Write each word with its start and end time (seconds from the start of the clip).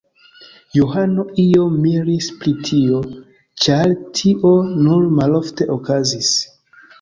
Johano 0.77 1.25
iom 1.43 1.75
miris 1.83 2.29
pri 2.39 2.53
tio, 2.69 3.01
ĉar 3.67 3.93
tio 4.21 4.55
nur 4.87 5.07
malofte 5.21 5.69
okazis. 5.77 6.33